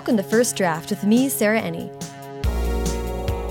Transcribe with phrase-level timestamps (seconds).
[0.00, 1.90] Welcome to First Draft with me, Sarah Enni.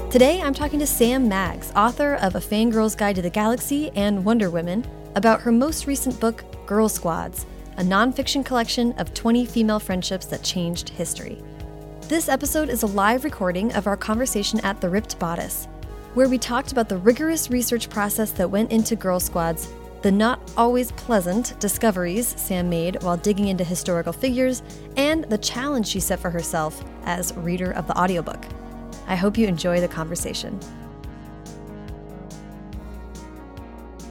[0.09, 4.25] Today I'm talking to Sam Maggs, author of A Fangirl's Guide to the Galaxy and
[4.25, 4.83] Wonder Women,
[5.13, 7.45] about her most recent book, Girl Squads,
[7.77, 11.37] a nonfiction collection of 20 female friendships that changed history.
[12.07, 15.67] This episode is a live recording of our conversation at The Ripped Bodice,
[16.15, 19.67] where we talked about the rigorous research process that went into Girl Squads
[20.01, 24.63] the not always pleasant discoveries Sam made while digging into historical figures,
[24.95, 28.45] and the challenge she set for herself as reader of the audiobook.
[29.07, 30.59] I hope you enjoy the conversation.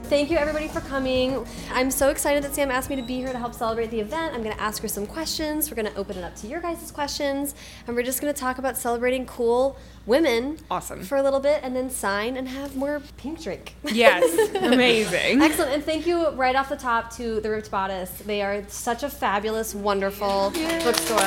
[0.09, 1.47] Thank you, everybody, for coming.
[1.71, 4.35] I'm so excited that Sam asked me to be here to help celebrate the event.
[4.35, 5.71] I'm going to ask her some questions.
[5.71, 7.55] We're going to open it up to your guys' questions,
[7.87, 9.77] and we're just going to talk about celebrating cool
[10.07, 10.61] women.
[10.71, 11.03] Awesome.
[11.03, 13.75] For a little bit, and then sign and have more pink drink.
[13.85, 14.25] Yes,
[14.63, 15.43] amazing.
[15.43, 18.11] Excellent, and thank you right off the top to the Ripped Bodice.
[18.25, 20.85] They are such a fabulous, wonderful Yay.
[20.85, 21.19] bookstore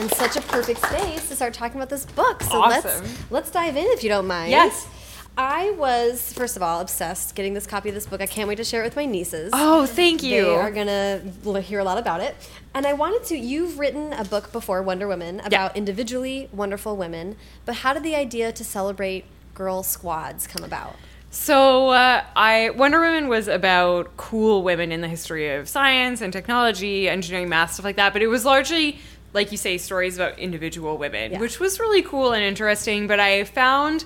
[0.00, 2.42] and such a perfect space to start talking about this book.
[2.42, 3.04] So awesome.
[3.04, 4.50] let's let's dive in if you don't mind.
[4.50, 4.88] Yes.
[5.36, 8.20] I was, first of all, obsessed getting this copy of this book.
[8.20, 9.50] I can't wait to share it with my nieces.
[9.52, 10.44] Oh, thank you.
[10.44, 12.36] They are going to hear a lot about it.
[12.72, 15.78] And I wanted to, you've written a book before, Wonder Women, about yeah.
[15.78, 17.36] individually wonderful women.
[17.64, 20.94] But how did the idea to celebrate girl squads come about?
[21.30, 26.32] So, uh, I Wonder Women was about cool women in the history of science and
[26.32, 28.12] technology, engineering, math, stuff like that.
[28.12, 29.00] But it was largely,
[29.32, 31.40] like you say, stories about individual women, yeah.
[31.40, 33.08] which was really cool and interesting.
[33.08, 34.04] But I found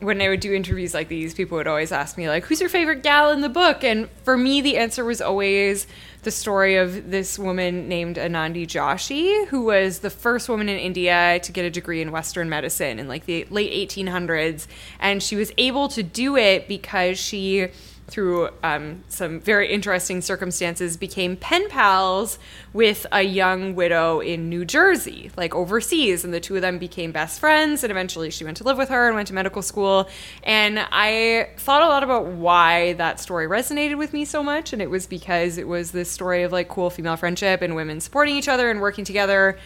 [0.00, 2.70] when I would do interviews like these, people would always ask me like, "Who's your
[2.70, 5.86] favorite gal in the book?" And for me, the answer was always
[6.22, 11.38] the story of this woman named Anandi Joshi, who was the first woman in India
[11.42, 14.66] to get a degree in Western medicine in like the late 1800s,
[14.98, 17.68] and she was able to do it because she
[18.10, 22.38] through um, some very interesting circumstances, became pen pals
[22.72, 26.24] with a young widow in New Jersey, like overseas.
[26.24, 27.82] And the two of them became best friends.
[27.82, 30.08] And eventually she went to live with her and went to medical school.
[30.42, 34.72] And I thought a lot about why that story resonated with me so much.
[34.72, 38.00] And it was because it was this story of like cool female friendship and women
[38.00, 39.58] supporting each other and working together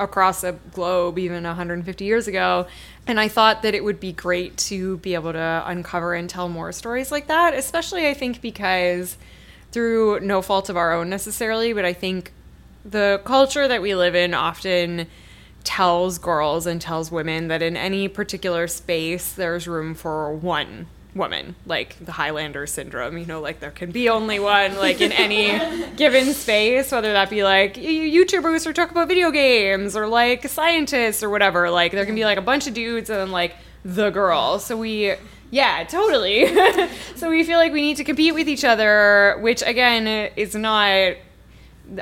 [0.00, 2.66] across a globe even 150 years ago.
[3.06, 6.48] And I thought that it would be great to be able to uncover and tell
[6.48, 9.16] more stories like that, especially I think because
[9.72, 12.32] through no fault of our own necessarily, but I think
[12.84, 15.06] the culture that we live in often
[15.64, 21.54] tells girls and tells women that in any particular space there's room for one woman,
[21.66, 23.18] like the Highlander syndrome.
[23.18, 25.58] You know, like there can be only one, like in any
[25.96, 31.22] given space, whether that be like YouTubers or talk about video games or like scientists
[31.22, 31.70] or whatever.
[31.70, 33.54] Like there can be like a bunch of dudes and then like
[33.84, 34.58] the girl.
[34.58, 35.14] So we.
[35.50, 36.46] Yeah, totally.
[37.14, 41.14] so we feel like we need to compete with each other, which again is not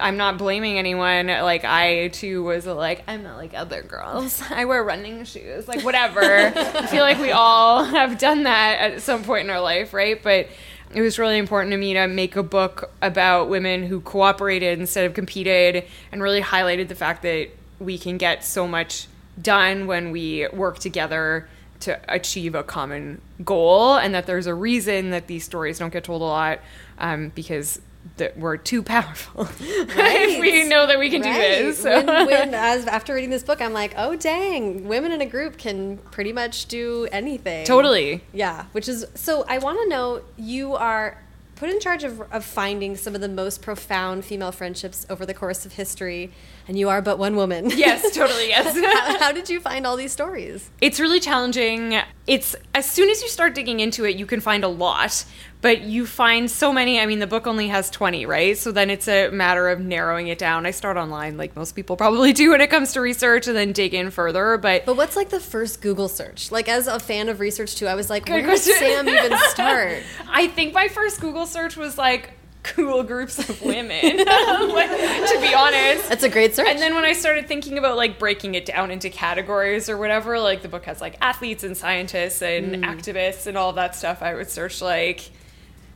[0.01, 1.27] I'm not blaming anyone.
[1.27, 4.43] Like I too was like I'm not like other girls.
[4.51, 6.23] I wear running shoes, like whatever.
[6.23, 10.23] I feel like we all have done that at some point in our life, right?
[10.23, 10.49] But
[10.95, 15.07] it was really important to me to make a book about women who cooperated instead
[15.07, 17.49] of competed and really highlighted the fact that
[17.79, 19.09] we can get so much
[19.41, 21.49] done when we work together
[21.83, 26.05] to achieve a common goal and that there's a reason that these stories don't get
[26.05, 26.61] told a lot
[26.99, 27.81] um, because
[28.17, 29.45] that we're too powerful.
[29.45, 29.57] Right.
[29.97, 31.59] if we know that we can right.
[31.59, 31.79] do this.
[31.79, 32.05] So.
[32.05, 35.57] When, when, as after reading this book, I'm like, oh dang, women in a group
[35.57, 37.65] can pretty much do anything.
[37.65, 38.23] Totally.
[38.33, 38.67] Yeah.
[38.73, 39.45] Which is so.
[39.49, 41.22] I want to know you are
[41.63, 45.33] put in charge of, of finding some of the most profound female friendships over the
[45.33, 46.29] course of history
[46.67, 47.71] and you are but one woman.
[47.83, 48.75] Yes, totally, yes.
[48.77, 50.71] how, how, did you find all these stories?
[50.81, 52.01] It's really challenging.
[52.27, 55.25] It's as soon as you start digging into it, you can find a lot,
[55.63, 57.01] but you find so many.
[57.01, 58.59] I mean, the book only has 20, right?
[58.59, 60.67] So then it's a matter of narrowing it down.
[60.67, 63.73] I start online like most people probably do when it comes to research and then
[63.73, 66.51] dig in further, but But what's like the first Google search?
[66.51, 70.03] Like as a fan of research too, I was like, where did Sam even start?
[70.29, 72.33] I think my first Google search was like
[72.65, 77.13] cool groups of women to be honest that's a great search and then when i
[77.13, 81.01] started thinking about like breaking it down into categories or whatever like the book has
[81.01, 82.85] like athletes and scientists and mm.
[82.85, 85.33] activists and all that stuff i would search like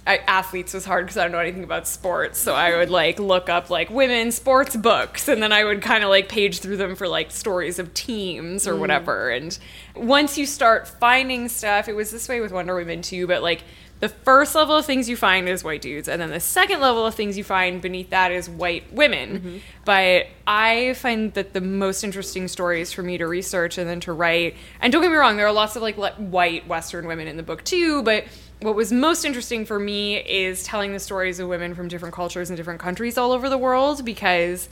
[0.07, 3.19] I, athletes was hard because I don't know anything about sports, so I would like
[3.19, 6.77] look up like women sports books, and then I would kind of like page through
[6.77, 8.79] them for like stories of teams or mm.
[8.79, 9.31] whatever.
[9.31, 9.59] And
[9.97, 13.63] once you start finding stuff, it was this way with Wonder Women too, but like
[13.99, 17.07] the first level of things you find is white dudes, and then the second level
[17.07, 19.41] of things you find beneath that is white women.
[19.41, 19.57] Mm-hmm.
[19.87, 24.13] But I find that the most interesting stories for me to research and then to
[24.13, 27.37] write, and don't get me wrong, there are lots of like white Western women in
[27.39, 28.25] the book too, but
[28.61, 32.49] what was most interesting for me is telling the stories of women from different cultures
[32.49, 34.69] and different countries all over the world because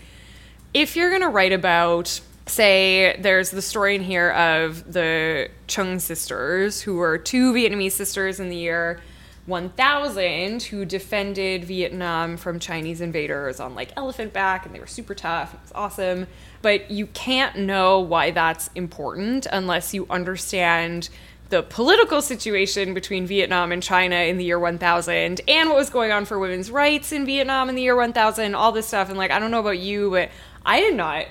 [0.72, 6.00] if you're going to write about say there's the story in here of the Trung
[6.00, 9.00] sisters, who were two Vietnamese sisters in the year
[9.46, 15.14] 1000 who defended Vietnam from Chinese invaders on like elephant back and they were super
[15.14, 15.52] tough.
[15.52, 16.26] It was awesome.
[16.62, 21.10] But you can't know why that's important unless you understand
[21.50, 26.10] the political situation between Vietnam and China in the year 1000 and what was going
[26.10, 29.08] on for women's rights in Vietnam in the year 1000, all this stuff.
[29.08, 30.30] And like, I don't know about you, but
[30.64, 31.26] I did not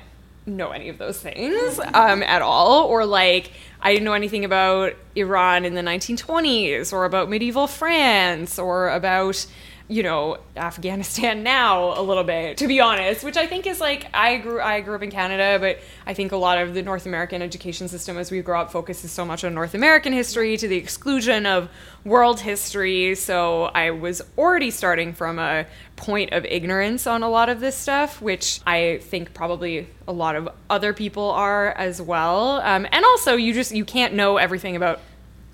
[0.45, 3.51] know any of those things um, at all, or like
[3.81, 9.45] I didn't know anything about Iran in the 1920s, or about medieval France, or about
[9.94, 14.07] you know Afghanistan now a little bit to be honest which I think is like
[14.13, 17.06] I grew I grew up in Canada but I think a lot of the North
[17.06, 20.68] American education system as we grow up focuses so much on North American history to
[20.68, 21.69] the exclusion of
[22.04, 23.16] world history.
[23.16, 27.78] So I was already starting from a point of ignorance on a lot of this
[27.78, 32.62] stuff which I think probably a lot of other people are as well.
[32.62, 35.00] Um, and also you just you can't know everything about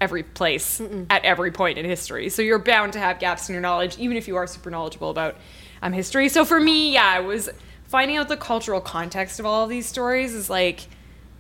[0.01, 1.05] every place Mm-mm.
[1.09, 2.29] at every point in history.
[2.29, 5.09] So you're bound to have gaps in your knowledge, even if you are super knowledgeable
[5.09, 5.35] about
[5.81, 6.29] um, history.
[6.29, 7.49] So for me, yeah, it was
[7.85, 10.87] finding out the cultural context of all of these stories is like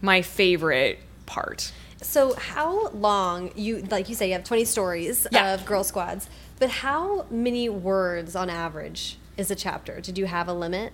[0.01, 1.71] my favorite part.
[2.01, 5.53] So how long you like you say you have 20 stories yeah.
[5.53, 9.99] of girl squads, but how many words on average is a chapter?
[9.99, 10.93] Did you have a limit?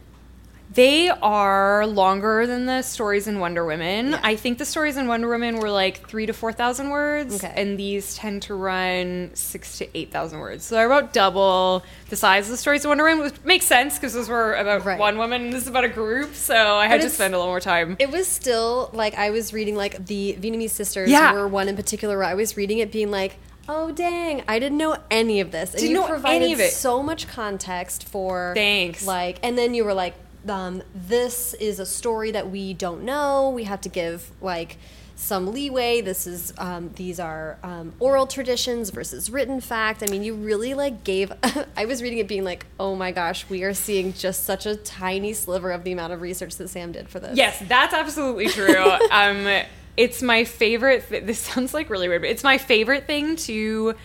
[0.74, 4.12] They are longer than the stories in Wonder Women.
[4.12, 4.20] Yeah.
[4.24, 7.54] I think the stories in Wonder Women were like three to four thousand words, okay.
[7.56, 10.66] and these tend to run six to eight thousand words.
[10.66, 13.96] So they're about double the size of the stories in Wonder Women, which makes sense
[13.96, 15.00] because those were about right.
[15.00, 16.36] one woman and this is about a group.
[16.36, 17.96] So I had to spend a little more time.
[18.00, 21.34] It was still like I was reading like the Vietnamese sisters yeah.
[21.34, 24.44] were one in particular where I was reading it being like Oh dang!
[24.48, 29.08] I didn't know any of this, and didn't you provided so much context for thanks.
[29.08, 30.14] Like, and then you were like,
[30.50, 33.50] um, this is a story that we don't know.
[33.50, 34.77] We have to give like
[35.15, 36.01] some leeway.
[36.01, 40.03] This is um, these are um, oral traditions versus written fact.
[40.03, 41.31] I mean, you really like gave.
[41.77, 44.75] I was reading it, being like, oh my gosh, we are seeing just such a
[44.75, 47.38] tiny sliver of the amount of research that Sam did for this.
[47.38, 48.92] Yes, that's absolutely true.
[49.12, 49.63] um,
[49.97, 51.07] it's my favorite.
[51.09, 53.95] Th- this sounds like really weird, but it's my favorite thing to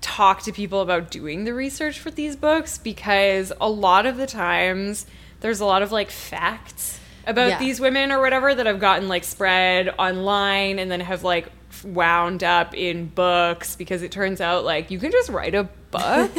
[0.00, 4.26] talk to people about doing the research for these books because a lot of the
[4.26, 5.06] times
[5.46, 7.58] there's a lot of like facts about yeah.
[7.60, 11.52] these women or whatever that have gotten like spread online and then have like
[11.84, 16.32] wound up in books because it turns out like you can just write a book.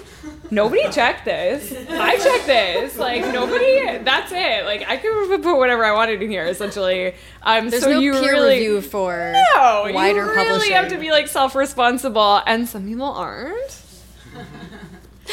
[0.50, 1.74] nobody checked this.
[1.90, 2.96] I checked this.
[2.96, 3.98] Like nobody.
[3.98, 4.64] That's it.
[4.64, 6.46] Like I could put whatever I wanted in here.
[6.46, 7.68] Essentially, um.
[7.68, 9.90] There's so no you peer really, review for no.
[9.92, 10.72] Wider you really publishing.
[10.72, 13.82] have to be like self-responsible, and some people aren't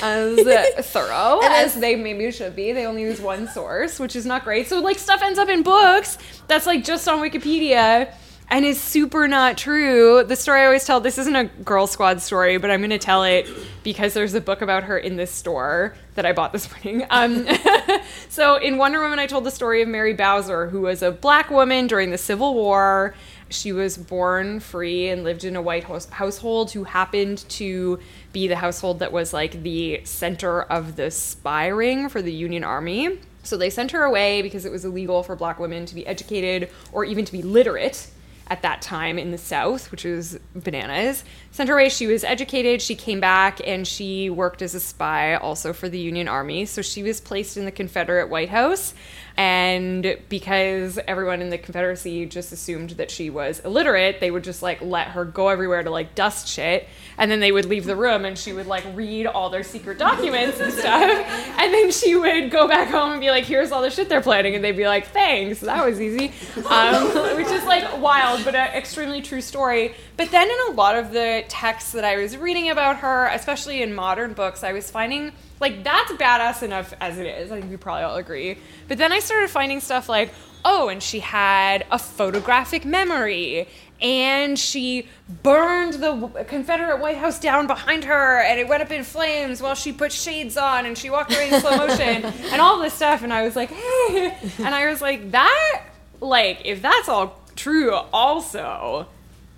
[0.02, 0.40] as
[0.88, 2.72] thorough as they maybe should be.
[2.72, 4.68] They only use one source, which is not great.
[4.68, 6.18] So like stuff ends up in books
[6.48, 8.14] that's like just on Wikipedia
[8.52, 10.26] and is super not true.
[10.26, 13.00] The story I always tell, this isn't a Girl Squad story, but I'm going to
[13.00, 13.48] tell it
[13.82, 17.08] because there's a book about her in this store that I bought this morning.
[17.10, 17.48] Um,
[18.30, 21.50] so in Wonder Women, I told the story of Mary Bowser, who was a black
[21.50, 23.16] woman during the Civil War.
[23.52, 28.00] She was born free and lived in a white house- household who happened to
[28.34, 32.64] be the household that was like the center of the spy ring for the Union
[32.64, 33.20] Army.
[33.44, 36.70] So they sent her away because it was illegal for black women to be educated
[36.92, 38.08] or even to be literate
[38.52, 41.24] at that time in the South, which was bananas.
[41.52, 41.88] Sent her away.
[41.88, 42.82] She was educated.
[42.82, 46.66] She came back and she worked as a spy also for the Union Army.
[46.66, 48.94] So she was placed in the Confederate White House.
[49.38, 54.62] And because everyone in the Confederacy just assumed that she was illiterate, they would just
[54.62, 56.88] like let her go everywhere to like dust shit.
[57.18, 59.98] And then they would leave the room and she would like read all their secret
[59.98, 61.10] documents and stuff.
[61.58, 64.22] And then she would go back home and be like, here's all the shit they're
[64.22, 64.56] planning.
[64.56, 66.34] And they'd be like, thanks, that was easy.
[66.68, 69.96] Um, which is like wild, but an extremely true story.
[70.18, 73.82] But then in a lot of the texts that I was reading about her, especially
[73.82, 77.52] in modern books, I was finding like that's badass enough as it is.
[77.52, 78.58] I think we probably all agree.
[78.88, 80.34] But then I started finding stuff like,
[80.66, 83.68] oh, and she had a photographic memory
[84.02, 85.08] and she
[85.44, 89.76] burned the Confederate White House down behind her, and it went up in flames while
[89.76, 93.22] she put shades on, and she walked away in slow motion, and all this stuff.
[93.22, 95.84] And I was like, hey, and I was like, that,
[96.20, 99.06] like, if that's all true, also,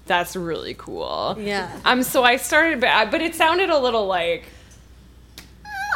[0.07, 1.37] that's really cool.
[1.39, 1.79] Yeah.
[1.85, 2.03] Um.
[2.03, 4.43] So I started, but it sounded a little like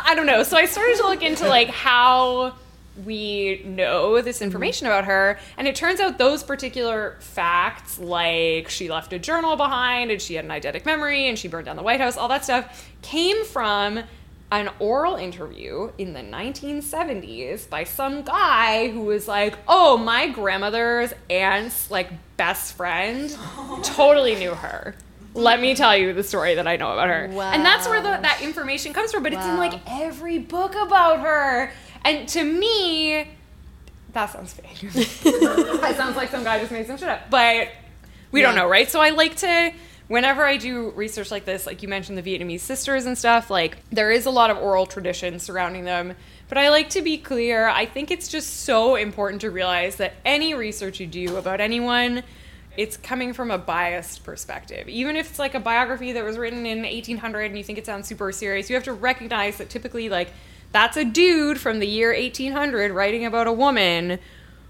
[0.07, 0.41] I don't know.
[0.43, 2.53] So I started to look into like how
[3.05, 4.45] we know this mm-hmm.
[4.45, 9.55] information about her and it turns out those particular facts like she left a journal
[9.55, 12.27] behind and she had an eidetic memory and she burned down the white house all
[12.27, 14.01] that stuff came from
[14.51, 21.13] an oral interview in the 1970s by some guy who was like, "Oh, my grandmother's
[21.29, 23.29] aunt's like best friend
[23.83, 24.95] totally knew her."
[25.37, 27.29] Let me tell you the story that I know about her.
[27.31, 27.51] Wow.
[27.51, 31.19] And that's where the, that information comes from, but it's in like every book about
[31.19, 31.71] her.
[32.03, 33.27] And to me,
[34.13, 34.91] that sounds fake.
[34.91, 37.29] that sounds like some guy just made some shit up.
[37.29, 37.69] But
[38.31, 38.89] we don't know, right?
[38.89, 39.73] So I like to
[40.07, 43.77] whenever I do research like this, like you mentioned the Vietnamese sisters and stuff, like
[43.89, 46.15] there is a lot of oral tradition surrounding them.
[46.49, 50.15] But I like to be clear, I think it's just so important to realize that
[50.23, 52.23] any research you do about anyone
[52.77, 54.87] it's coming from a biased perspective.
[54.87, 57.85] Even if it's like a biography that was written in 1800 and you think it
[57.85, 60.31] sounds super serious, you have to recognize that typically like
[60.71, 64.19] that's a dude from the year 1800 writing about a woman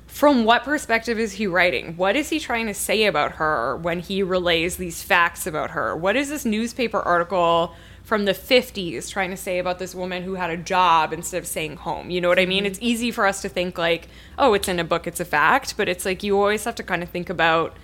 [0.08, 1.98] from what perspective is he writing?
[1.98, 5.96] What is he trying to say about her when he relays these facts about her?
[5.96, 10.36] What is this newspaper article from the 50s trying to say about this woman who
[10.36, 12.10] had a job instead of staying home?
[12.10, 12.64] You know what I mean?
[12.64, 12.72] Mm-hmm.
[12.72, 14.08] It's easy for us to think like,
[14.40, 16.84] oh, it's in a book, it's a fact, but it's like you always have to
[16.84, 17.76] kind of think about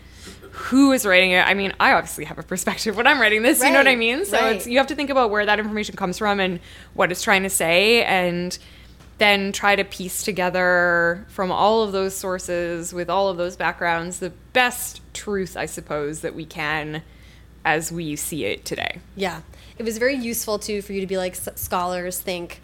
[0.56, 1.48] who is writing it.
[1.48, 3.96] I mean, I obviously have a perspective when I'm writing this, you know what I
[3.96, 4.24] mean?
[4.24, 4.56] So right.
[4.56, 6.60] it's you have to think about where that information comes from and
[6.94, 8.58] what it's trying to say and
[9.18, 14.20] then try to piece together from all of those sources with all of those backgrounds
[14.20, 17.02] the best truth I suppose that we can
[17.66, 19.00] as we see it today.
[19.16, 19.42] Yeah.
[19.80, 22.62] It was very useful too for you to be like s- scholars think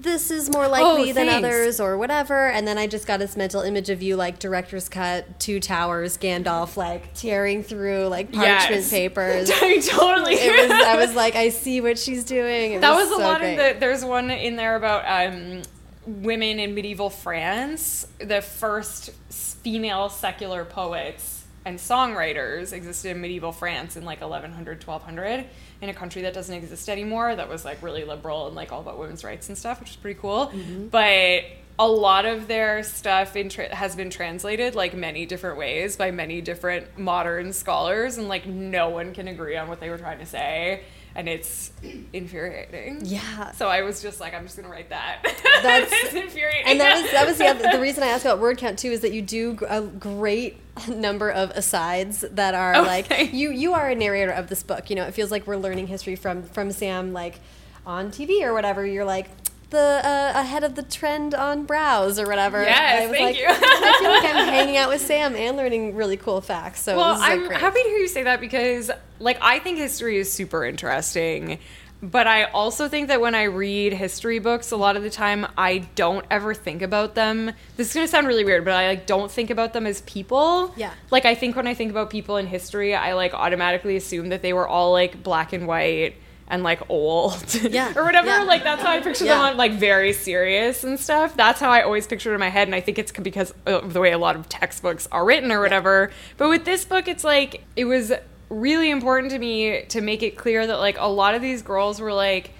[0.00, 2.48] this is more likely than others or whatever.
[2.48, 6.16] And then I just got this mental image of you like director's cut two towers
[6.16, 8.90] Gandalf like tearing through like parchment Yes.
[8.90, 9.50] papers.
[9.54, 12.72] I totally it was I was like I see what she's doing.
[12.74, 13.58] It that was, a so lot great.
[13.58, 15.62] of the there's one in there about um
[16.06, 21.37] women in medieval france the first female secular poets
[21.68, 25.44] and songwriters existed in medieval france in like 1100 1200
[25.82, 28.80] in a country that doesn't exist anymore that was like really liberal and like all
[28.80, 30.88] about women's rights and stuff which is pretty cool Mm-hmm.
[30.88, 31.44] but
[31.80, 36.10] a lot of their stuff in tra- has been translated like many different ways by
[36.10, 40.18] many different modern scholars and like no one can agree on what they were trying
[40.18, 40.82] to say
[41.18, 41.72] and it's
[42.12, 43.50] infuriating Yeah.
[43.52, 45.18] so I was just like, I'm just gonna write that.
[45.62, 46.66] That's- it's infuriating.
[46.66, 49.00] and that was that was the, the reason I asked about word count too is
[49.00, 50.58] that you do a great
[50.88, 54.90] number of asides that are Oh, like you you are a narrator of this book.
[54.90, 57.40] You know, it feels like we're learning history from from Sam like
[57.84, 58.86] on TV or whatever.
[58.86, 59.28] You're like
[59.70, 62.62] the uh, ahead of the trend on browse or whatever.
[62.62, 63.46] Yes, I was thank like, you.
[63.48, 66.82] I feel like I'm hanging out with Sam and learning really cool facts.
[66.82, 67.60] So well, I'm great.
[67.60, 71.58] happy to hear you say that because, like, I think history is super interesting.
[72.00, 75.48] But I also think that when I read history books, a lot of the time
[75.58, 77.50] I don't ever think about them.
[77.76, 80.72] This is gonna sound really weird, but I like don't think about them as people.
[80.76, 80.92] Yeah.
[81.10, 84.42] Like I think when I think about people in history, I like automatically assume that
[84.42, 86.14] they were all like black and white
[86.48, 87.44] and like old.
[87.70, 88.28] Yeah, or whatever.
[88.28, 88.42] yeah.
[88.44, 89.34] Like that's how I picture Yeah.
[89.36, 91.36] them on like very serious and stuff.
[91.36, 93.92] That's how I always picture it in my head, and I think it's because of
[93.92, 96.10] the way a lot of textbooks are written or whatever.
[96.36, 98.12] But with this book, it's like it was
[98.48, 102.00] really important to me to make it clear that like a lot of these girls
[102.00, 102.52] were like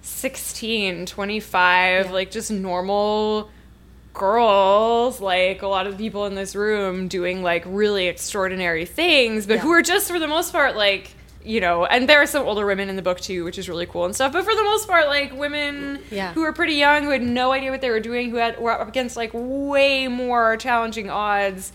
[0.00, 2.12] 16, 25, Yeah.
[2.12, 3.50] like just normal
[4.14, 9.46] girls, like a lot of the people in this room doing like really extraordinary things,
[9.46, 11.10] but who are just for the most part like
[11.44, 13.86] you know, and there are some older women in the book too, which is really
[13.86, 14.32] cool and stuff.
[14.32, 16.32] But for the most part, like women Yeah.
[16.32, 18.72] who were pretty young, who had no idea what they were doing, who had were
[18.72, 21.72] up against like way more challenging odds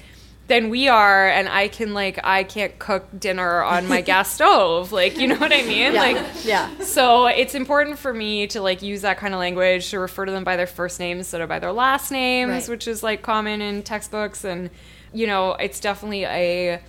[0.47, 4.91] than we are, and I can like I can't cook dinner on my gas stove,
[4.91, 5.93] like you know what I mean?
[5.93, 6.01] yeah.
[6.01, 6.69] Like yeah.
[6.79, 10.31] so it's important for me to like use that kind of language to refer to
[10.31, 12.69] them by their first names instead of by their last names, Right.
[12.69, 14.43] which is like common in textbooks.
[14.43, 14.71] And
[15.13, 16.81] you know, it's definitely a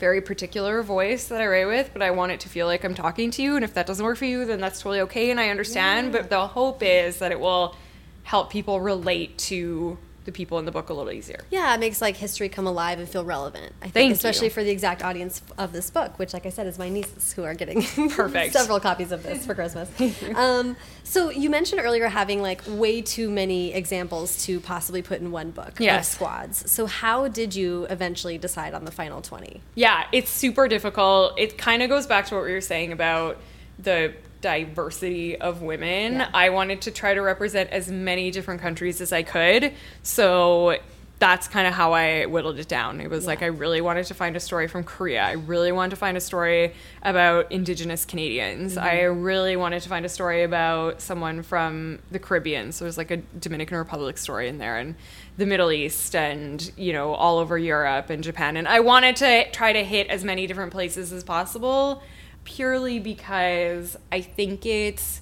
[0.00, 2.94] very particular voice that I write with, but I want it to feel like I'm
[2.94, 3.54] talking to you.
[3.54, 6.10] And if that doesn't work for you, then that's totally okay, and I understand.
[6.10, 7.76] But the hope is that it will
[8.24, 11.40] help people relate to the people in the book a little easier.
[11.50, 13.72] Yeah, it makes like history come alive and feel relevant.
[13.80, 14.50] I think, Thank especially you.
[14.52, 17.42] for the exact audience of this book, which, like I said, is my nieces who
[17.44, 18.52] are getting Perfect.
[18.52, 19.88] several copies of this for Christmas.
[20.36, 25.30] um, so you mentioned earlier having like way too many examples to possibly put in
[25.30, 26.08] one book Yes.
[26.08, 26.70] of squads.
[26.70, 29.62] So how did you eventually decide on the final twenty?
[29.74, 31.38] Yeah, it's super difficult.
[31.38, 33.38] It kind of goes back to what we were saying about
[33.78, 36.14] the diversity of women.
[36.14, 36.30] Yeah.
[36.32, 39.72] I wanted to try to represent as many different countries as I could.
[40.02, 40.78] So
[41.20, 42.98] that's kind of how I whittled it down.
[42.98, 45.22] It was like I really wanted to find a story from Korea.
[45.22, 48.76] I really wanted to find a story about indigenous Canadians.
[48.76, 48.86] Mm-hmm.
[48.86, 52.72] I really wanted to find a story about someone from the Caribbean.
[52.72, 54.94] So there's like a Dominican Republic story in there and
[55.36, 58.56] the Middle East and, you know, all over Europe and Japan.
[58.56, 62.02] And I wanted to try to hit as many different places as possible
[62.50, 65.20] purely because I think it's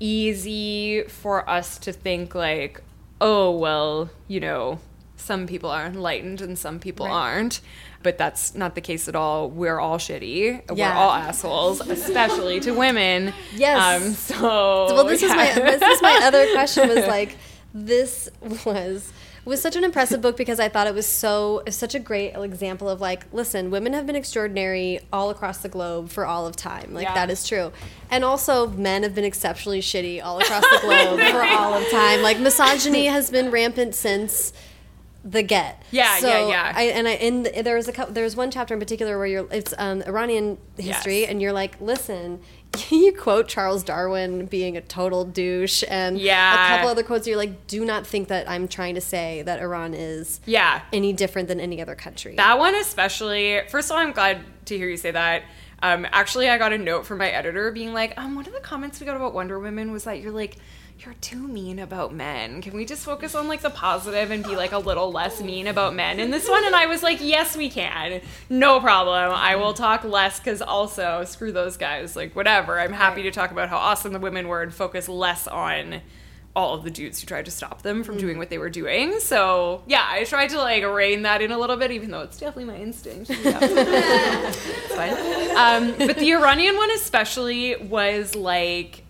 [0.00, 2.82] easy for us to think like,
[3.20, 4.80] oh well, you know,
[5.16, 7.12] some people are enlightened and some people Right.
[7.14, 7.60] aren't.
[8.02, 9.50] But that's not the case at all.
[9.50, 10.62] We're all shitty.
[10.76, 10.92] Yeah.
[10.94, 13.32] We're all assholes, especially to women.
[13.56, 14.02] Yes.
[14.02, 17.36] Um, so well this is my this is my other question was like
[17.74, 18.28] this
[18.64, 19.12] was
[19.46, 22.88] was such an impressive book because I thought it was so such a great example
[22.88, 26.92] of like listen women have been extraordinary all across the globe for all of time
[26.92, 27.14] like Yeah.
[27.14, 27.72] that is true
[28.10, 32.22] and also men have been exceptionally shitty all across the globe for all of time
[32.22, 34.52] like misogyny has been rampant since
[35.24, 36.72] the get Yeah, so yeah, yeah.
[36.76, 39.18] I, and I in the, there was a couple, there was one chapter in particular
[39.18, 41.30] where you're it's um, Iranian history Yes.
[41.30, 42.40] and you're like listen
[42.90, 46.54] you quote Charles Darwin being a total douche and Yeah.
[46.64, 49.60] a couple other quotes you're like do not think that I'm trying to say that
[49.60, 50.82] Iran is Yeah.
[50.92, 53.60] any different than any other country That one especially.
[53.68, 55.42] First of all, I'm glad to hear you say that.
[55.82, 58.60] Um, actually, I got a note from my editor being like, um, one of the
[58.60, 60.56] comments we got about Wonder Women was that you're like,
[61.04, 62.62] you're too mean about men.
[62.62, 65.66] Can we just focus on like the positive and be like a little less mean
[65.66, 66.64] about men in this one?
[66.64, 68.22] And I was like, yes, we can.
[68.48, 69.32] No problem.
[69.34, 72.16] I will talk less because also screw those guys.
[72.16, 72.80] Like whatever.
[72.80, 76.00] I'm happy to talk about how awesome the women were and focus less on
[76.54, 79.20] all of the dudes who tried to stop them from doing what they were doing.
[79.20, 82.38] So yeah, I tried to like rein that in a little bit, even though it's
[82.38, 83.30] definitely my instinct.
[83.30, 84.52] Yeah.
[85.56, 89.05] Um, but the Iranian one especially was like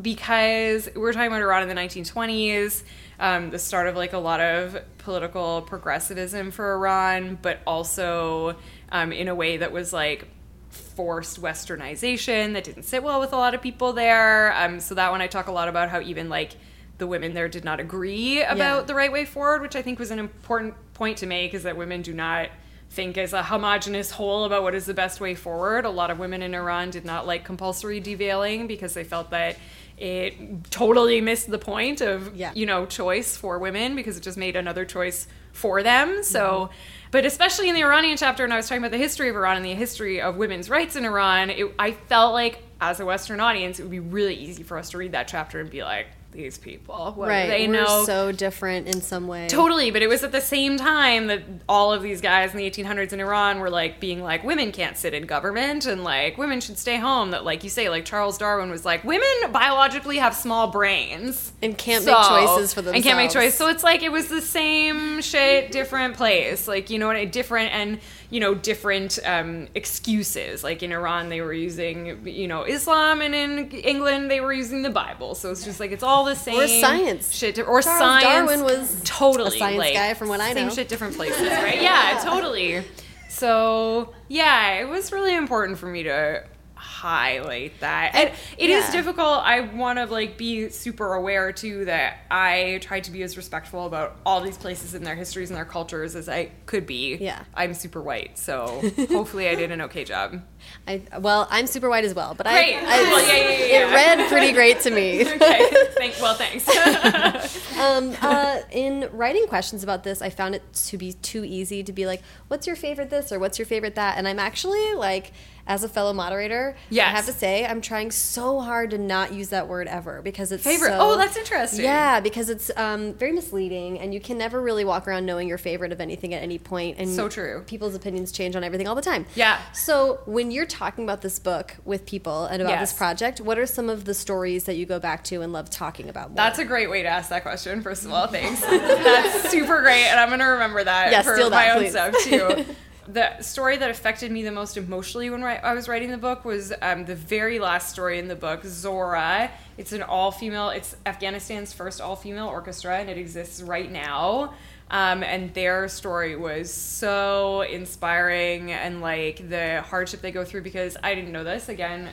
[0.00, 2.82] because we're talking about Iran in the 1920s,
[3.18, 8.56] um, the start of like a lot of political progressivism for Iran, but also
[8.90, 10.26] um, in a way that was like
[10.70, 14.52] forced westernization that didn't sit well with a lot of people there.
[14.56, 16.52] Um, so that one I talk a lot about how even like
[16.98, 18.82] the women there did not agree about Yeah.
[18.82, 21.76] the right way forward, which I think was an important point to make is that
[21.76, 22.50] women do not
[22.90, 25.84] think as a homogenous whole about what is the best way forward.
[25.84, 29.56] A lot of women in Iran did not like compulsory deveiling because they felt that
[30.00, 32.52] it totally missed the point of Yeah.
[32.54, 36.24] you know choice for women because it just made another choice for them.
[36.24, 36.74] So mm-hmm.
[37.10, 39.56] but especially in the Iranian chapter, and I was talking about the history of Iran
[39.56, 43.40] and the history of women's rights in Iran, it, I felt like as a Western
[43.40, 46.06] audience, it would be really easy for us to read that chapter and be like,
[46.32, 48.04] these people, what right they we're know?
[48.04, 51.92] so different in some way Totally, but it was at the same time that all
[51.92, 55.12] of these guys in the 1800s in Iran were like being like women can't sit
[55.12, 57.32] in government and like women should stay home.
[57.32, 61.76] That like you say, like Charles Darwin was like women biologically have small brains And
[61.76, 63.58] can't make choices for themselves and can't make choices.
[63.58, 66.68] So it's like it was the same shit, different place.
[66.68, 67.98] Like you know what, different and
[68.30, 70.62] you know different um, excuses.
[70.64, 74.82] Like in Iran, they were using you know Islam, and in England they were using
[74.82, 75.34] the Bible.
[75.34, 77.34] So it's just like it's all the same Or science.
[77.34, 77.58] shit.
[77.58, 78.24] Or Charles science.
[78.24, 80.74] Darwin was totally a science like, guy from what I same know.
[80.74, 81.82] shit, different places, right?
[81.82, 82.84] yeah, totally.
[83.28, 86.44] So yeah, it was really important for me to
[86.80, 88.14] highlight that.
[88.14, 88.92] And it is yeah.
[88.92, 89.42] difficult.
[89.44, 93.86] I want to like be super aware too that I try to be as respectful
[93.86, 97.16] about all these places and their histories and their cultures as I could be.
[97.16, 97.44] Yeah.
[97.54, 100.42] I'm super white, so hopefully I did an okay job.
[100.86, 102.76] I, well I'm super white as well but Great.
[102.76, 105.70] I, I Well, yeah, yeah, it read pretty great to me Okay.
[105.96, 106.68] Thank, well, thanks.
[107.78, 111.92] um, uh, in writing questions about this, I found it to be too easy to
[111.92, 115.32] be like, "What's your favorite this?" or "What's your favorite that?" And I'm actually like,
[115.70, 119.50] as a fellow moderator, I have to say, I'm trying so hard to not use
[119.50, 120.88] that word ever because it's Favorite.
[120.88, 121.84] so- Oh, that's interesting.
[121.84, 125.58] Yeah, because it's um, very misleading, and you can never really walk around knowing your
[125.58, 126.98] favorite of anything at any point.
[126.98, 127.62] And So true.
[127.68, 129.26] People's opinions change on everything all the time.
[129.36, 129.58] Yeah.
[129.72, 132.90] So when you're talking about this book with people and about Yes.
[132.90, 135.70] this project, what are some of the stories that you go back to and love
[135.70, 136.30] talking about?
[136.30, 136.36] More?
[136.36, 138.26] That's a great way to ask that question, first of all.
[138.26, 138.60] Thanks.
[138.60, 141.90] That's super great, and I'm going to remember that Yeah, for my that, own please.
[141.92, 142.64] stuff, too.
[143.12, 146.72] the story that affected me the most emotionally when I was writing the book was
[146.82, 149.50] um, the very last story in the book, Zohra.
[149.76, 154.54] It's an all female, it's Afghanistan's first all female orchestra, and it exists right now.
[154.90, 160.96] Um, and their story was so inspiring and like the hardship they go through because
[161.02, 161.68] I didn't know this.
[161.68, 162.10] Again,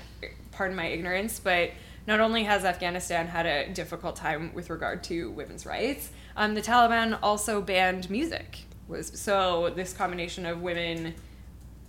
[0.52, 1.72] pardon my ignorance, but
[2.06, 6.62] not only has Afghanistan had a difficult time with regard to women's rights, um, the
[6.62, 8.67] Taliban also banned music.
[8.88, 11.14] Was so this combination of women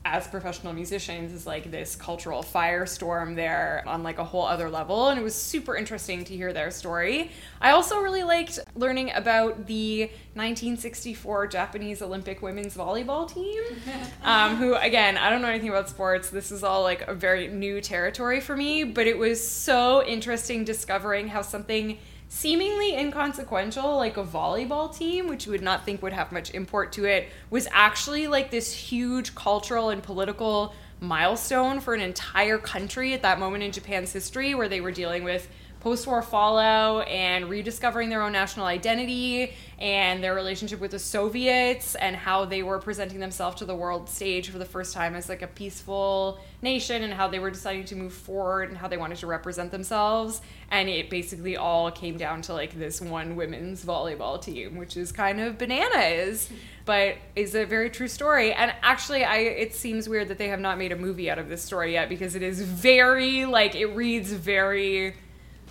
[0.05, 5.09] as professional musicians is like this cultural firestorm there on like a whole other level
[5.09, 7.31] and it was super interesting to hear their story.
[7.61, 10.03] I also really liked learning about the
[10.35, 13.63] 1964 japanese olympic women's volleyball team
[14.23, 16.31] um, who again i don't know anything about sports.
[16.31, 20.65] This is all like a very new territory for me but it was so interesting
[20.65, 26.13] discovering how something seemingly inconsequential, like a volleyball team, which you would not think would
[26.13, 31.95] have much import to it, was actually like this huge cultural and political milestone for
[31.95, 35.49] an entire country at that moment in Japan's history where they were dealing with
[35.81, 42.17] post-war fallout and rediscovering their own national identity and their relationship with the Soviets and
[42.17, 45.43] how they were presenting themselves to the world stage for the first time as like
[45.43, 49.19] a peaceful nation and how they were deciding to move forward and how they wanted
[49.19, 50.41] to represent themselves.
[50.71, 55.13] And it basically all came down to like this one women's volleyball team which is
[55.13, 56.51] kind of bananas
[56.85, 58.53] but is a very true story.
[58.53, 61.49] And actually I it seems weird that they have not made a movie out of
[61.49, 65.15] this story yet because it is very like it reads very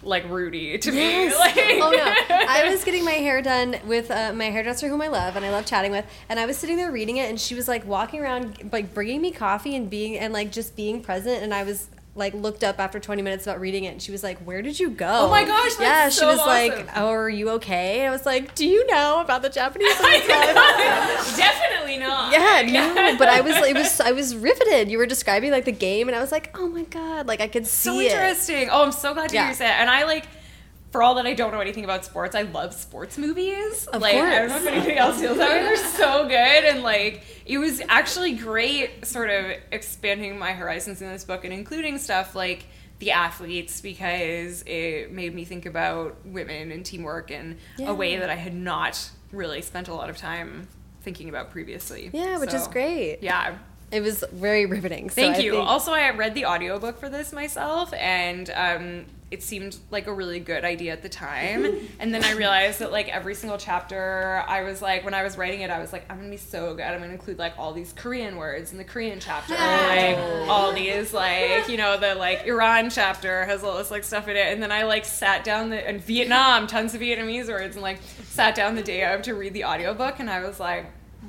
[0.08, 1.34] like Rudy to Yes.
[1.34, 1.38] me.
[1.40, 2.36] Like, oh no!
[2.48, 5.50] I was getting my hair done with uh, my hairdresser, whom I love and I
[5.52, 8.22] love chatting with, and I was sitting there reading it, and she was like walking
[8.22, 11.88] around, like bringing me coffee and being and like just being present, and I was
[12.18, 14.80] like looked up after 20 minutes about reading it and she was like where did
[14.80, 16.48] you go Oh my gosh, that's yeah so she was awesome.
[16.78, 19.88] like oh are you okay and i was like do you know about the japanese
[21.38, 22.32] Definitely not.
[22.32, 25.72] yeah no but i was it was i was riveted you were describing like the
[25.72, 28.70] game and i was like oh my god like i could see so it interesting.
[28.72, 29.50] Oh, I'm so glad to hear Yeah.
[29.50, 29.80] you say it.
[29.80, 30.26] And I like,
[30.92, 33.88] for all that I don't know anything about sports, I love sports movies.
[33.88, 35.62] Of like, I don't know if anybody else feels that way.
[35.64, 41.10] They're so good, and like, it was actually great, sort of expanding my horizons in
[41.10, 42.66] this book and including stuff like
[43.00, 48.30] the athletes because it made me think about women and teamwork in a way that
[48.30, 50.68] I had not really spent a lot of time
[51.02, 52.10] thinking about previously.
[52.14, 53.20] yeah which is great.
[53.22, 53.56] Yeah,
[53.92, 55.52] it was very riveting so Thank I you.
[55.54, 60.14] think- Also, I read the audiobook for this myself, and um, it seemed like a
[60.14, 61.66] really good idea at the time.
[62.00, 65.38] and then I realized that, like, every single chapter, I was like, when I was
[65.38, 66.84] writing it, I was like, I'm gonna be so good.
[66.84, 69.54] I'm gonna include, like, all these Korean words in the Korean chapter.
[69.56, 70.18] like,
[70.50, 74.36] all these, like, you know, the, like, Iran chapter has all this, like, stuff in
[74.36, 74.52] it.
[74.52, 78.00] And then I, like, sat down, the, and Vietnam, tons of Vietnamese words, and, like,
[78.26, 80.86] sat down the day of to read the audiobook, and I was like,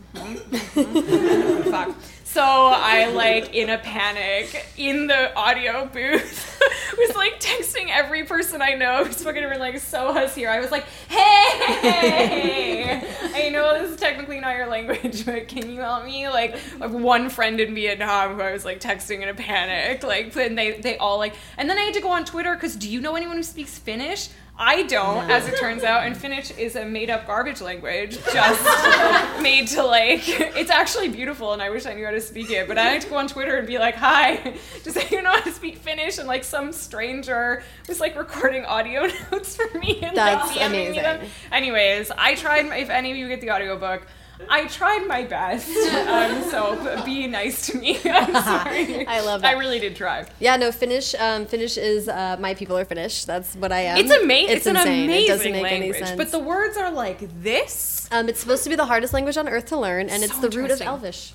[0.15, 1.95] Fuck.
[2.31, 6.61] So I like in a panic in the audio booth
[6.99, 10.51] was like texting every person I know who's fucking ever like so us here.
[10.51, 13.03] I was like, hey,
[13.35, 16.29] I know this is technically not your language, but can you help me?
[16.29, 20.57] Like one friend in Vietnam who I was like texting in a panic, like and
[20.57, 23.01] they they all like, and then I had to go on Twitter because do you
[23.01, 24.29] know anyone who speaks Finnish?
[24.61, 29.41] I don't, as it turns out, and Finnish is a made up garbage language, just
[29.41, 30.23] made to like.
[30.59, 32.67] It's actually beautiful, and I wish I knew how to speak it.
[32.67, 35.41] But I like to go on Twitter and be like, "Hi, does anyone know how
[35.43, 40.17] to speak Finnish?" And like some stranger was like recording audio notes for me and
[40.17, 41.17] That's like, DMing me them.
[41.19, 41.31] amazing.
[41.53, 42.67] Anyways, I tried.
[42.67, 44.07] If any of you get the audiobook.
[44.49, 45.69] I tried my best,
[46.09, 47.99] um, so be nice to me.
[48.05, 49.07] I'm sorry.
[49.07, 49.47] I love it.
[49.47, 50.27] I really did try.
[50.39, 51.15] Yeah, no, Finnish.
[51.17, 53.25] Um, Finnish is uh, my people are Finnish.
[53.25, 53.99] That's what I am.
[53.99, 54.57] It's amazing.
[54.57, 55.05] It's, an insane.
[55.05, 56.17] amazing It doesn't make language, any sense.
[56.17, 58.09] but the words are like this.
[58.13, 60.51] um, it's supposed to be the hardest language on earth to learn, and it's the
[60.51, 60.81] root of.
[60.81, 61.33] Elvish.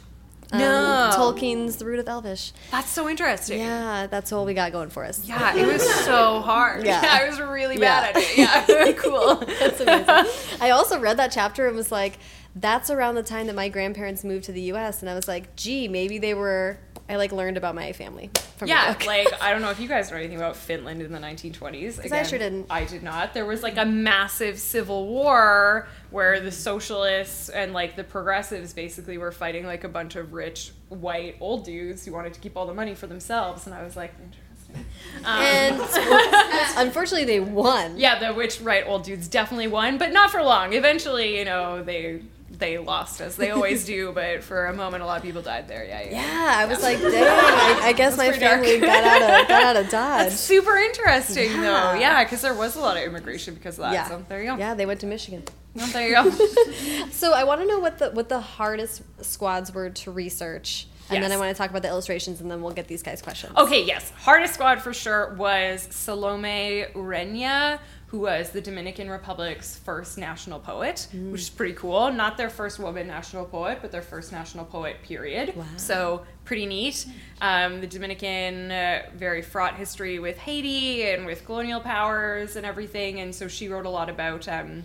[0.51, 1.11] Um, No.
[1.15, 2.51] Tolkien's the root of Elvish.
[2.71, 3.59] That's so interesting.
[3.59, 5.23] Yeah, that's all we got going for us.
[5.25, 6.85] Yeah, it was so hard.
[6.85, 7.01] Yeah.
[7.01, 8.11] Yeah, I was really Yeah.
[8.11, 8.37] bad at it.
[8.37, 9.35] Yeah, cool.
[9.59, 10.57] That's amazing.
[10.61, 12.19] I also read that chapter and was like,
[12.55, 15.01] that's around the time that my grandparents moved to the U.S.
[15.01, 16.77] And I was like, gee, maybe they were.
[17.09, 20.09] I like learned about my family from Yeah, like I don't know if you guys
[20.09, 22.11] know anything about Finland in the 1920s.
[22.11, 22.67] I sure didn't.
[22.69, 23.33] I did not.
[23.33, 29.17] There was like a massive civil war where the socialists and like the progressives basically
[29.17, 32.65] were fighting like a bunch of rich white old dudes who wanted to keep all
[32.65, 33.65] the money for themselves.
[33.65, 34.85] And I was like, interesting.
[35.25, 35.81] Um, and
[36.87, 37.97] unfortunately, they won.
[37.97, 40.73] Yeah, the rich right old dudes definitely won, but not for long.
[40.73, 42.21] Eventually, you know, they
[42.57, 45.67] they lost as they always do, but for a moment a lot of people died
[45.67, 45.83] there.
[45.85, 46.01] Yeah.
[46.03, 46.11] Yeah.
[46.11, 49.75] Yeah, I was like, dang, I, I guess my family got out of got out
[49.75, 50.29] of Dodge.
[50.29, 51.61] That's super interesting Yeah.
[51.61, 51.99] though.
[51.99, 53.93] Yeah, because there was a lot of immigration because of that.
[53.93, 54.57] yeah, So there you go.
[54.57, 55.43] Yeah, they went to Michigan.
[55.75, 57.05] Well, there you go.
[57.09, 61.23] So I want to know what the what the hardest squads were to research, and
[61.23, 63.53] then I want to talk about the illustrations, and then we'll get these guys questions.
[63.57, 64.11] Okay, yes.
[64.17, 67.79] Hardest squad for sure was Salomé Ureña,
[68.13, 72.11] who was the Dominican Republic's first national poet, which is pretty cool.
[72.11, 75.55] Not their first woman national poet, but their first national poet, period.
[75.55, 75.65] Wow.
[75.77, 77.07] So pretty neat.
[77.41, 83.19] Um, the Dominican, uh, very fraught history with Haiti and with colonial powers and everything.
[83.19, 84.47] And so she wrote a lot about.
[84.47, 84.83] Um,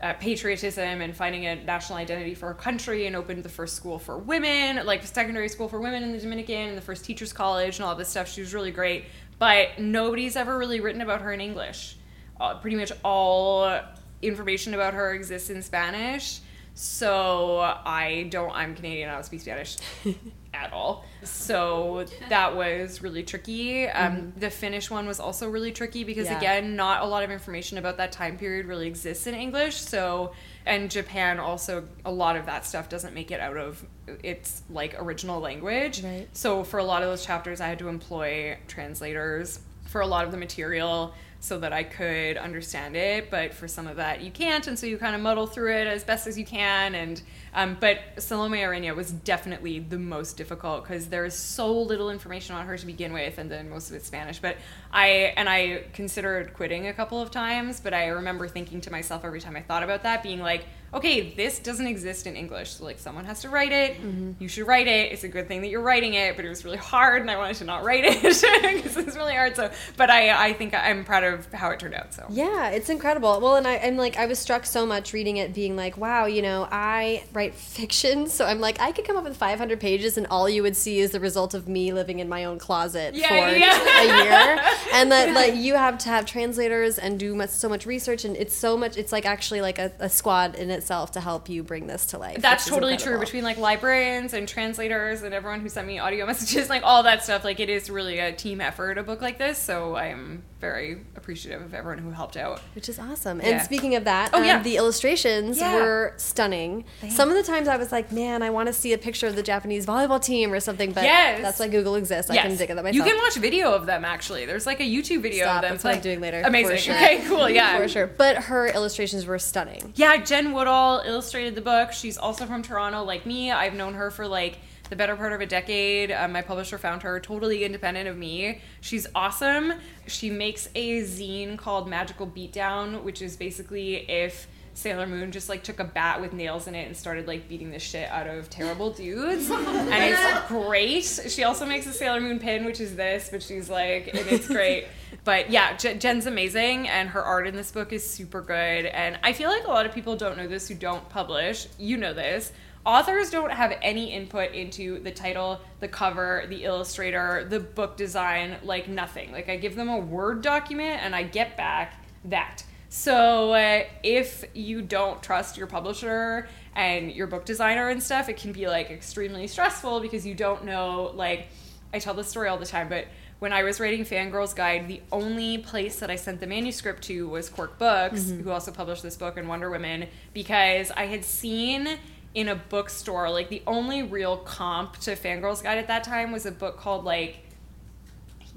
[0.00, 4.00] uh, patriotism and finding a national identity for her country and opened the first school
[4.00, 7.32] for women, like the secondary school for women in the Dominican and the first teachers
[7.32, 8.28] college and all this stuff.
[8.28, 9.04] She was really great,
[9.38, 11.94] but nobody's ever really written about her in English.
[12.42, 13.78] Uh, pretty much all
[14.20, 16.40] information about her exists in Spanish.
[16.74, 18.50] So I don't.
[18.50, 19.08] I'm Canadian.
[19.10, 19.76] I don't speak Spanish
[20.54, 21.04] at all.
[21.22, 23.86] So that was really tricky.
[23.88, 26.38] Um, The Finnish one was also really tricky because Yeah.
[26.38, 29.76] again, not a lot of information about that time period really exists in English.
[29.76, 30.32] So,
[30.66, 33.84] and Japan also, a lot of that stuff doesn't make it out of
[34.24, 36.02] its like original language.
[36.02, 36.26] Right.
[36.32, 40.24] So, for a lot of those chapters, I had to employ translators for a lot
[40.24, 41.12] of the material.
[41.44, 43.28] So that I could understand it.
[43.28, 45.88] But for some of that, you can't, and so you kind of muddle through it
[45.88, 46.94] as best as you can.
[46.94, 47.20] And
[47.52, 52.54] um, but Salomé Ureña was definitely the most difficult because there is so little information
[52.54, 54.38] on her to begin with, and then most of it's Spanish.
[54.38, 54.56] But
[54.92, 59.24] I and I considered quitting a couple of times, but I remember thinking to myself
[59.24, 62.72] every time I thought about that, being like okay, this doesn't exist in English.
[62.72, 63.94] So, like, someone has to write it.
[63.94, 64.32] Mm-hmm.
[64.38, 65.12] You should write it.
[65.12, 67.36] It's a good thing that you're writing it, but it was really hard, and I
[67.38, 69.56] wanted to not write it because it's really hard.
[69.56, 72.12] So, but I, I think I'm proud of how it turned out.
[72.12, 73.40] So, yeah, it's incredible.
[73.40, 76.26] Well, and I, am like, I was struck so much reading it, being like, wow,
[76.26, 80.18] you know, I write fiction, so I'm like, I could come up with 500 pages,
[80.18, 83.14] and all you would see is the result of me living in my own closet
[83.14, 84.00] yeah, for yeah.
[84.00, 85.34] a year, and that yeah.
[85.34, 88.76] like you have to have translators and do much, so much research, and it's so
[88.76, 88.98] much.
[88.98, 92.06] It's like actually like a, a squad in it itself to help you bring this
[92.06, 92.42] to life.
[92.42, 93.18] That's totally true.
[93.18, 97.22] Between like librarians and translators and everyone who sent me audio messages, like all that
[97.22, 99.58] stuff, like it is really a team effort, a book like this.
[99.58, 102.60] So I'm very appreciative of everyone who helped out.
[102.74, 103.40] Which is awesome.
[103.40, 103.48] Yeah.
[103.48, 104.62] And speaking of that, oh, um, yeah.
[104.62, 105.74] the illustrations yeah.
[105.74, 106.84] were stunning.
[107.00, 107.16] Thanks.
[107.16, 109.34] Some of the times I was like, man, I want to see a picture of
[109.34, 111.42] the Japanese volleyball team or something, but yes.
[111.42, 112.30] that's why Google exists.
[112.32, 112.44] Yes.
[112.44, 112.94] I can dig it myself.
[112.94, 114.46] You can watch video of them actually.
[114.46, 115.56] There's like a YouTube video Stop.
[115.56, 115.72] of them.
[115.72, 116.42] That's what I'm doing later.
[116.44, 116.72] Amazing.
[116.82, 116.94] Sure.
[116.94, 117.48] Okay, cool.
[117.48, 117.78] Yeah.
[117.78, 118.06] for sure.
[118.06, 119.92] But her illustrations were stunning.
[119.94, 120.71] Yeah, Jen Woodall
[121.04, 121.92] illustrated the book.
[121.92, 123.50] She's also from Toronto like me.
[123.50, 124.58] I've known her for like
[124.90, 126.12] the better part of a decade.
[126.12, 128.60] Um, my publisher found her totally independent of me.
[128.80, 129.72] She's awesome.
[130.06, 135.62] She makes a zine called Magical Beatdown, which is basically if Sailor Moon just like
[135.62, 138.48] took a bat with nails in it and started like beating the shit out of
[138.50, 139.50] terrible dudes.
[139.50, 141.30] and it's great.
[141.30, 144.48] She also makes a Sailor Moon pin, which is this, but she's like, and it's
[144.48, 144.86] great.
[145.24, 148.86] but yeah, Jen's amazing and her art in this book is super good.
[148.86, 151.66] And I feel like a lot of people don't know this who don't publish.
[151.78, 152.52] You know this
[152.84, 158.56] authors don't have any input into the title, the cover, the illustrator, the book design,
[158.62, 159.32] like nothing.
[159.32, 162.64] Like I give them a Word document and I get back that.
[162.94, 168.36] So uh, if you don't trust your publisher and your book designer and stuff, it
[168.36, 171.10] can be like extremely stressful because you don't know.
[171.14, 171.48] Like
[171.94, 173.06] I tell this story all the time, but
[173.38, 177.26] when I was writing Fangirl's Guide, the only place that I sent the manuscript to
[177.30, 178.42] was Quirk Books, mm-hmm.
[178.42, 181.96] who also published this book and Wonder Women, because I had seen
[182.34, 183.30] in a bookstore.
[183.30, 187.06] Like the only real comp to Fangirls Guide at that time was a book called
[187.06, 187.38] like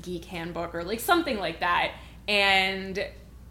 [0.02, 1.94] Geek Handbook or like something like that.
[2.28, 3.02] And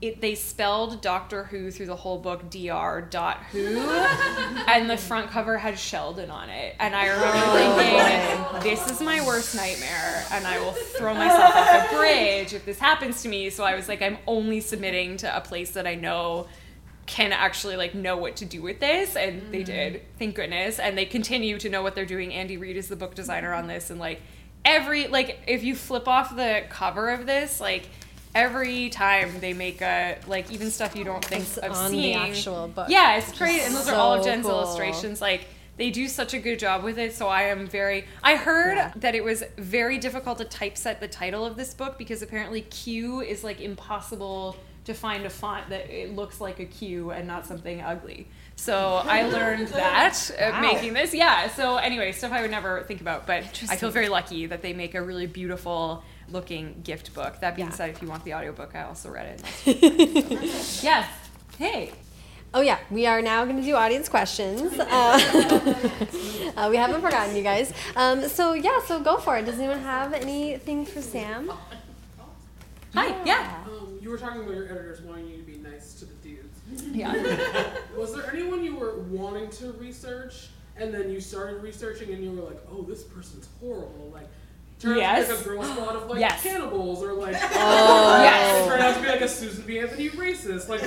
[0.04, 3.08] it, they spelled Doctor Who through the whole book Dr.
[3.10, 3.78] Dot Who,
[4.68, 6.76] and the front cover had Sheldon on it.
[6.78, 11.92] And I remember thinking, "This is my worst nightmare, and I will throw myself off
[11.92, 15.36] a bridge if this happens to me." So I was like, "I'm only submitting to
[15.36, 16.46] a place that I know
[17.06, 19.52] can actually like know what to do with this and mm-hmm.
[19.52, 22.88] they did thank goodness and they continue to know what they're doing andy reid is
[22.88, 24.22] the book designer on this and like
[24.64, 27.90] every like if you flip off the cover of this like
[28.34, 32.18] every time they make a like even stuff you don't think it's of on seeing
[32.18, 34.52] the actual book yeah it's great and those so are all of jen's cool.
[34.52, 38.34] illustrations like they do such a good job with it so i am very i
[38.34, 38.92] heard yeah.
[38.96, 43.20] that it was very difficult to typeset the title of this book because apparently q
[43.20, 47.46] is like impossible to find a font that it looks like a Q and not
[47.46, 48.28] something ugly.
[48.56, 50.60] So I learned that uh, wow.
[50.60, 51.14] making this.
[51.14, 51.48] Yeah.
[51.48, 54.72] So anyway, stuff I would never think about, but I feel very lucky that they
[54.72, 57.40] make a really beautiful looking gift book.
[57.40, 57.74] That being yeah.
[57.74, 59.82] said, if you want the audiobook, I also read it.
[60.82, 61.08] yes.
[61.58, 61.92] Hey.
[62.52, 64.72] Oh yeah, we are now going to do audience questions.
[64.94, 65.18] Uh,
[66.56, 67.72] uh, we haven't forgotten you guys.
[67.96, 69.44] Um, so yeah, so go for it.
[69.44, 71.50] Does anyone have anything for Sam?
[72.94, 73.08] Hi.
[73.08, 73.24] Yeah.
[73.24, 73.64] yeah
[74.04, 76.60] you were talking about your editors wanting you to be nice to the dudes.
[76.92, 77.14] Yeah.
[77.96, 82.32] was there anyone you were wanting to research and then you started researching and you
[82.32, 84.10] were like, oh, this person's horrible?
[84.12, 84.28] Like,
[84.84, 85.30] turned yes.
[85.30, 86.42] out to be like a girl squad of like yes.
[86.42, 89.78] cannibals or like oh yes it turned out to be like a Susan B.
[89.78, 90.80] Anthony racist like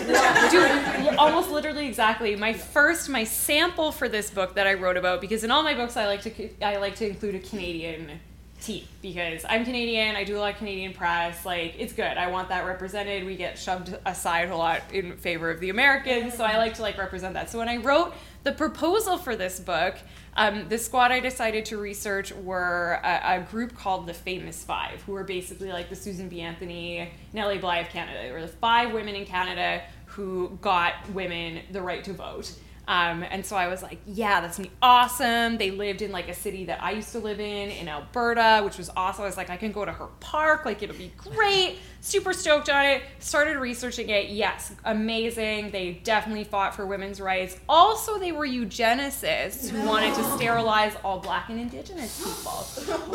[0.51, 5.21] dude almost literally exactly my first my sample for this book that I wrote about
[5.21, 8.19] because in all my books I like to I like to include a Canadian
[8.61, 10.15] tea because I'm Canadian.
[10.15, 11.45] I do a lot of Canadian press.
[11.45, 12.17] Like, it's good.
[12.17, 13.25] I want that represented.
[13.25, 16.33] We get shoved aside a lot in favor of the Americans.
[16.33, 17.49] So I like to like represent that.
[17.49, 18.13] So when I wrote
[18.47, 19.97] the proposal for this book,
[20.37, 25.01] um, the squad I decided to research were a, a, group called the Famous Five,
[25.01, 26.39] who were basically like the Susan B.
[26.39, 28.19] Anthony, Nellie Bly of Canada.
[28.21, 32.53] They were the five women in Canada who got women the right to vote.
[32.87, 35.57] Um, and so I was like, yeah, that's gonna be awesome.
[35.57, 38.77] They lived in like a city that I used to live in, in Alberta, which
[38.77, 39.23] was awesome.
[39.23, 41.79] I was like, I can go to her park, like it'll be great.
[41.99, 43.01] Super stoked on it.
[43.19, 44.29] Started researching it.
[44.29, 45.71] Yes, amazing.
[45.71, 47.57] They definitely fought for women's rights.
[47.67, 52.51] Also, they were eugenicists who wanted to sterilize all black and indigenous people.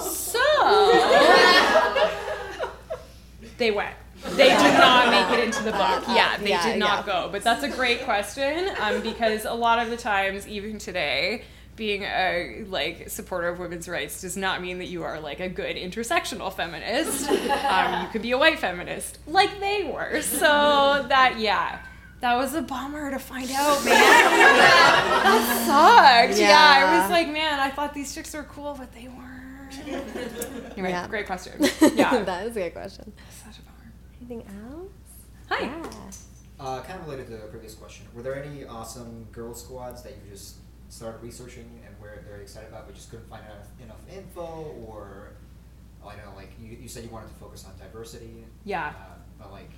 [0.03, 0.39] So
[3.57, 3.95] they went.
[4.31, 6.05] They did not make it into the book.
[6.09, 7.13] Yeah, they Yeah, did not yeah.
[7.25, 7.29] go.
[7.33, 11.43] But that's a great question um, because a lot of the times, even today,
[11.75, 15.49] being a like supporter of women's rights does not mean that you are like a
[15.49, 17.29] good intersectional feminist.
[17.73, 20.21] Um, you could be a white feminist, like they were.
[20.23, 21.79] So that yeah.
[22.21, 23.95] That was a bummer to find out, man.
[23.97, 25.65] that
[26.29, 26.39] sucked.
[26.41, 26.57] Yeah.
[26.87, 29.33] I was like, man, I thought these chicks were cool, but they weren't.
[30.73, 31.09] Anyway, Yeah.
[31.09, 31.53] great question.
[31.95, 32.23] Yeah.
[32.25, 33.13] that is a good question.
[34.41, 34.65] Such a bummer.
[34.65, 34.91] Anything else?
[35.49, 35.65] Hi.
[35.65, 35.91] Yeah.
[36.61, 40.13] Uh, kind of related to the previous question, were there any awesome girl squads that
[40.13, 40.57] you just
[40.89, 45.33] started researching and were very excited about, but just couldn't find enough, enough info, or
[46.05, 48.45] oh, I don't know, like you, you said you wanted to focus on diversity.
[48.65, 48.89] Yeah.
[48.89, 49.71] Uh, but like,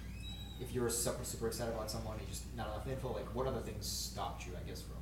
[0.61, 3.47] if you were super super excited about someone, and just not enough info, like what
[3.47, 4.53] other things stopped you?
[4.55, 4.97] I guess from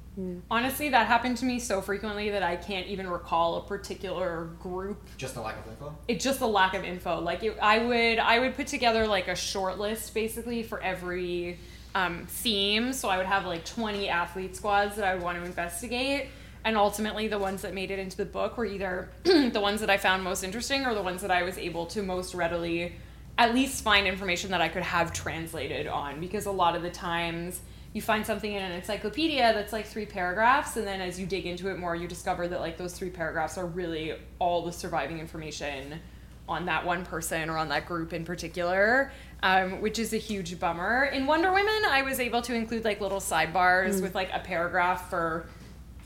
[0.50, 4.98] Honestly, that happened to me so frequently that I can't even recall a particular group.
[5.16, 5.96] just the lack of info.
[6.08, 7.20] It's just a lack of info.
[7.20, 11.58] Like it, I would, I would put together like a short list basically for every
[11.94, 12.92] um, theme.
[12.92, 16.28] So I would have like 20 athlete squads that I would want to investigate.
[16.64, 19.90] And ultimately, the ones that made it into the book were either the ones that
[19.90, 22.94] I found most interesting or the ones that I was able to most readily
[23.38, 26.20] at least find information that I could have translated on.
[26.20, 27.60] Because a lot of the times,
[27.92, 31.46] you find something in an encyclopedia that's like three paragraphs, and then as you dig
[31.46, 35.18] into it more, you discover that like those three paragraphs are really all the surviving
[35.18, 36.00] information
[36.48, 40.58] on that one person or on that group in particular, um, which is a huge
[40.58, 41.04] bummer.
[41.04, 45.10] In Wonder Women, I was able to include like little sidebars with like a paragraph
[45.10, 45.46] for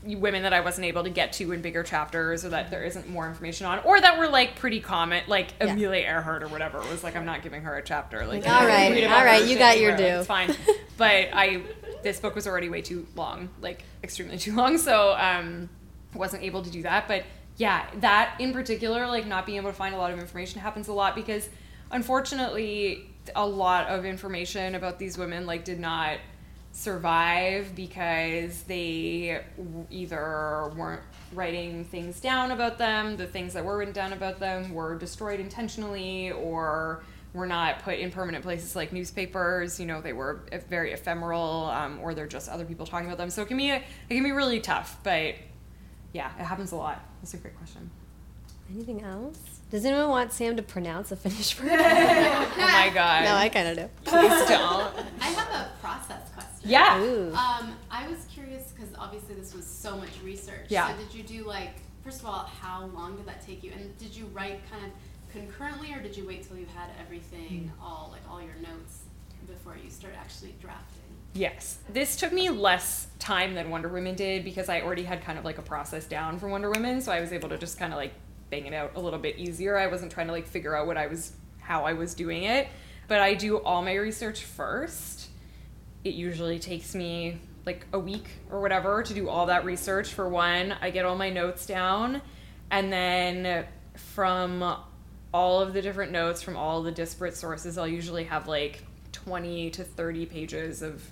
[0.05, 3.09] women that I wasn't able to get to in bigger chapters or that there isn't
[3.09, 5.73] more information on or that were like pretty common like Yeah.
[5.73, 9.03] Amelia Earhart or whatever was like I'm not giving her a chapter like all right
[9.05, 10.03] all right you got your due.
[10.03, 10.55] it's fine
[10.97, 11.63] but I
[12.03, 15.67] this book was already way too long like extremely too long so um
[16.13, 17.23] wasn't able to do that but
[17.57, 20.87] yeah that in particular like not being able to find a lot of information happens
[20.87, 21.49] a lot because
[21.91, 26.17] unfortunately a lot of information about these women like did not
[26.77, 29.41] survive because they
[29.89, 31.01] either weren't
[31.33, 35.39] writing things down about them, the things that were written down about them were destroyed
[35.39, 39.79] intentionally, or were not put in permanent places like newspapers.
[39.79, 43.31] You know, they were very ephemeral, um, or they're just other people talking about them.
[43.31, 45.33] So it can be it can be really tough, but
[46.13, 47.03] yeah, it happens a lot.
[47.21, 47.89] That's a great question.
[48.71, 49.39] Anything else?
[49.71, 51.69] Does anyone want Sam to pronounce a Finnish word?
[51.71, 53.23] Oh my god!
[53.25, 53.89] no, I kind of do.
[54.03, 54.93] please don't.
[55.19, 56.26] I have a process question.
[56.67, 56.95] Yeah.
[57.33, 60.67] Um, I was curious because obviously this was so much research.
[60.69, 60.91] Yeah.
[60.91, 63.71] So did you do like, first of all, how long did that take you?
[63.71, 64.91] And did you write kind of
[65.31, 69.03] concurrently, or did you wait till you had everything all like all your notes
[69.47, 71.03] before you start actually drafting?
[71.33, 71.77] Yes.
[71.89, 75.45] This took me less time than Wonder Women did because I already had kind of
[75.45, 77.97] like a process down for Wonder Women, so I was able to just kind of
[77.97, 78.13] like
[78.49, 79.77] bang it out a little bit easier.
[79.77, 82.67] I wasn't trying to like figure out what I was how I was doing it,
[83.07, 85.27] but I do all my research first.
[86.07, 90.29] It usually takes me like a week or whatever to do all that research for
[90.29, 90.73] one.
[90.79, 92.21] I get all my notes down
[92.71, 93.65] and then
[93.95, 94.77] from
[95.33, 99.71] all of the different notes from all the disparate sources, I'll usually have like 20
[99.71, 101.03] to 30 pages of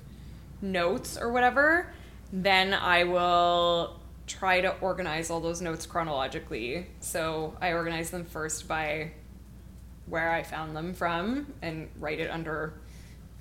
[0.62, 1.92] notes or whatever.
[2.32, 6.88] Then I will try to organize all those notes chronologically.
[7.02, 9.12] So I organize them first by
[10.06, 12.76] where I found them from and write it under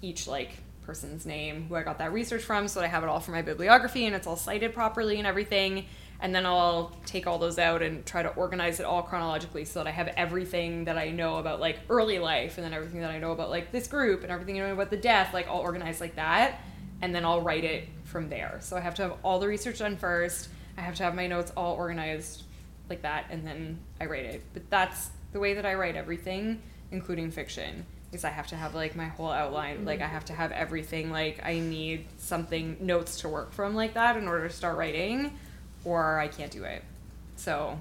[0.02, 0.50] each like
[0.84, 3.32] person's name who I got that research from so that I have it all for
[3.32, 5.86] my bibliography and it's all cited properly and everything.
[6.20, 9.80] And then I'll take all those out and try to organize it all chronologically so
[9.80, 13.10] that I have everything that I know about like early life and then everything that
[13.10, 15.60] I know about like this group and everything I know about the death, like all
[15.60, 16.60] organized like that.
[17.02, 18.58] And then I'll write it from there.
[18.60, 20.48] So I have to have all the research done first.
[20.78, 22.44] I have to have my notes all organized
[22.88, 24.42] like that and then I write it.
[24.52, 28.74] But that's the way that I write everything, including fiction, is I have to have
[28.74, 29.84] like my whole outline.
[29.84, 31.10] Like I have to have everything.
[31.10, 35.32] Like I need something notes to work from like that in order to start writing,
[35.84, 36.84] or I can't do it.
[37.36, 37.78] So,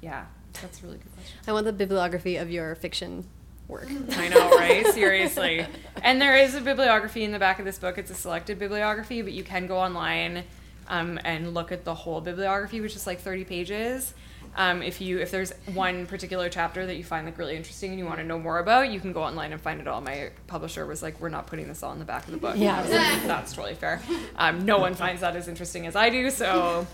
[0.00, 0.26] yeah,
[0.60, 1.38] that's a really good question.
[1.46, 3.24] I want the bibliography of your fiction
[3.68, 3.88] work.
[4.16, 4.86] I know, right?
[4.92, 5.66] Seriously.
[6.02, 7.98] And there is a bibliography in the back of this book.
[7.98, 10.44] It's a selected bibliography, but you can go online
[10.88, 14.14] um, and look at the whole bibliography, which is like 30 pages.
[14.58, 17.98] Um, if you if there's one particular chapter that you find like really interesting and
[17.98, 20.00] you want to know more about, you can go online and find it all.
[20.00, 22.56] My publisher was like, "We're not putting this all in the back of the book."
[22.56, 22.80] Yeah.
[22.80, 22.90] Like,
[23.22, 24.02] that's totally fair.
[24.34, 26.88] Um, no one finds that as interesting as I do, so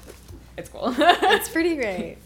[0.59, 0.95] it's cool.
[0.99, 2.19] it's pretty great.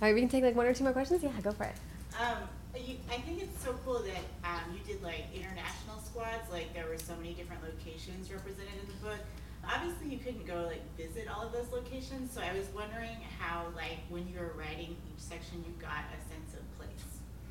[0.00, 1.22] All right, we can take like one or two more questions.
[1.22, 1.74] Yeah, go for it.
[2.18, 2.38] Um,
[2.74, 6.50] you, I think it's so cool that um, you did like international squads.
[6.50, 9.20] Like there were so many different locations represented in the book.
[9.68, 12.32] Obviously, you couldn't go like visit all of those locations.
[12.32, 16.32] So I was wondering how, like, when you were writing each section, you got a
[16.32, 16.88] sense of place.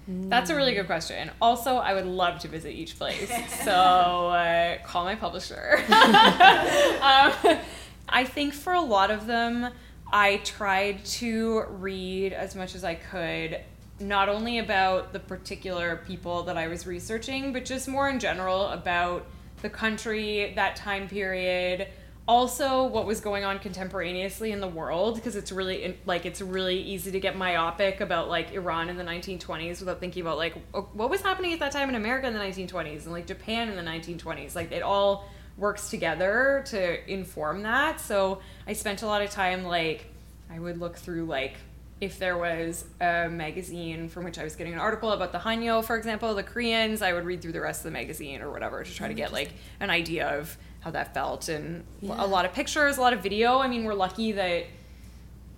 [0.08, 1.30] That's a really good question.
[1.42, 3.32] Also, I would love to visit each place.
[3.64, 5.78] So uh, call my publisher.
[5.88, 7.60] um,
[8.08, 9.70] I think for a lot of them,
[10.12, 13.60] I tried to read as much as I could,
[14.00, 18.68] not only about the particular people that I was researching, but just more in general
[18.68, 19.26] about
[19.62, 21.88] the country, that time period,
[22.28, 26.82] also what was going on contemporaneously in the world because it's really like it's really
[26.82, 31.10] easy to get myopic about like Iran in the 1920s without thinking about like what
[31.10, 33.90] was happening at that time in America in the 1920s and like Japan in the
[33.92, 38.00] 1920s like it all works together to inform that.
[38.00, 40.06] So I spent a lot of time like
[40.50, 41.56] I would look through like
[42.00, 45.84] if there was a magazine from which I was getting an article about the Haenyeo,
[45.84, 48.84] for example, the Koreans, I would read through the rest of the magazine or whatever
[48.84, 50.56] to try to get like an idea of
[50.88, 52.16] how that felt and yeah.
[52.18, 53.60] a lot of pictures, a lot of video.
[53.60, 54.66] I mean, we're lucky that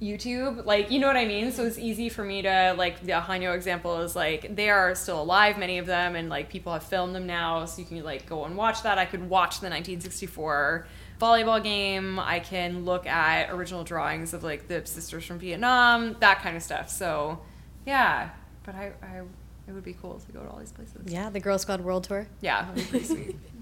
[0.02, 1.52] YouTube, like, you know what I mean?
[1.52, 5.22] So it's easy for me to, like, the Haenyeo example is like, they are still
[5.22, 8.28] alive, many of them, and like, people have filmed them now, so you can, like,
[8.28, 8.98] go and watch that.
[8.98, 10.88] I could watch the 1964
[11.22, 12.18] volleyball game.
[12.18, 16.64] I can look at original drawings of, like, the sisters from Vietnam, that kind of
[16.64, 16.90] stuff.
[16.90, 17.40] So,
[17.86, 18.30] yeah.
[18.64, 19.22] But I, I
[19.68, 21.02] it would be cool to go to all these places.
[21.06, 22.28] Yeah, the Girl Squad World Tour.
[22.42, 23.36] Yeah, that would be pretty sweet.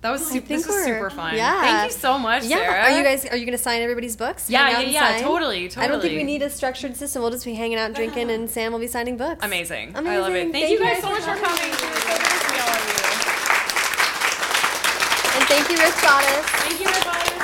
[0.00, 1.34] That was super, this was super fun.
[1.34, 1.60] Yeah.
[1.60, 2.58] Thank you so much, yeah.
[2.58, 2.82] Sarah.
[2.84, 4.48] Are you guys are you gonna sign everybody's books?
[4.48, 5.20] Yeah, yeah, yeah.
[5.20, 5.86] Totally, totally.
[5.86, 7.20] I don't think we need a structured system.
[7.22, 9.44] We'll just be hanging out and drinking, and Sam will be signing books.
[9.44, 9.96] Amazing.
[9.96, 10.06] Amazing.
[10.06, 10.52] I love it.
[10.52, 11.72] Thank, thank you guys so much for coming.
[11.72, 11.94] so to
[12.62, 12.94] all of you.
[15.34, 16.46] And thank you, Ripped Bodice.
[16.46, 17.34] Thank you, Ripped Bodice.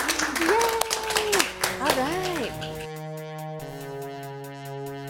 [0.40, 1.34] Yay!
[1.80, 2.52] All right.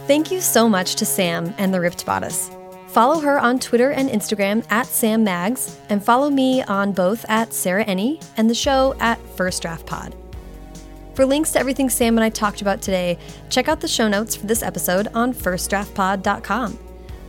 [0.07, 2.51] Thank you so much to Sam and the Ripped Bodice.
[2.95, 7.53] Follow her on Twitter and Instagram at Sam Maggs, and follow me on both at
[7.53, 10.15] Sarah Enni and the show at First Draft Pod.
[11.15, 13.19] For links to everything Sam and I talked about today,
[13.51, 16.79] check out the show notes for this episode on firstdraftpod.com.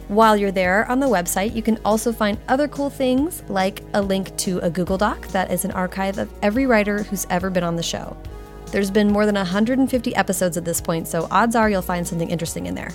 [0.07, 4.01] While you're there on the website, you can also find other cool things like a
[4.03, 7.63] link to a Google Doc that is an archive of every writer who's ever been
[7.63, 8.15] on the show.
[8.67, 12.29] There's been more than 150 episodes at this point, so odds are you'll find something
[12.29, 12.91] interesting in there.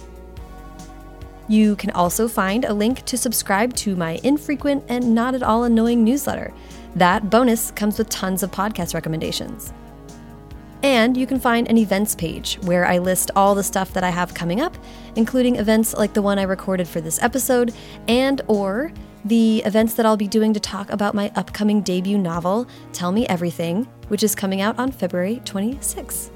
[1.51, 5.65] You can also find a link to subscribe to my infrequent and not at all
[5.65, 6.55] annoying newsletter.
[6.95, 9.73] That bonus comes with tons of podcast recommendations.
[10.85, 14.11] And you can find an events page where I list all the stuff that I
[14.11, 14.79] have coming up,
[15.17, 17.75] including events like the one I recorded for this episode
[18.07, 18.93] and or
[19.25, 23.27] the events that I'll be doing to talk about my upcoming debut novel, Tell Me
[23.27, 26.31] Everything, which is coming out on February 26th.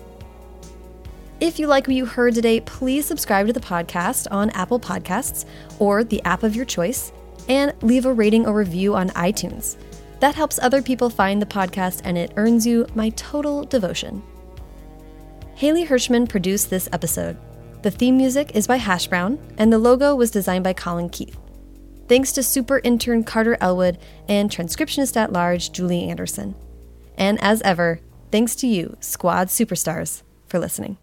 [1.41, 5.45] If you like what you heard today, please subscribe to the podcast on Apple Podcasts
[5.79, 7.13] or the app of your choice,
[7.49, 9.77] and leave a rating or review on iTunes.
[10.21, 14.23] That helps other people find the podcast and it earns you my total devotion.
[15.57, 17.37] Haley Hirschman produced this episode.
[17.83, 21.37] The theme music is by Hash Brown, and the logo was designed by Colin Keith.
[22.09, 26.55] Thanks to super intern Carter Elwood and transcriptionist at large Julie Anderson.
[27.19, 30.97] And as ever, thanks to you, Squad Superstars, for listening.